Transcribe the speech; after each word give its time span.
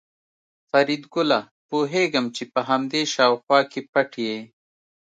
فریدګله 0.69 1.39
پوهېږم 1.69 2.25
چې 2.35 2.43
په 2.53 2.59
همدې 2.69 3.01
شاوخوا 3.13 3.59
کې 3.71 3.81
پټ 3.91 4.11
یې 4.27 4.39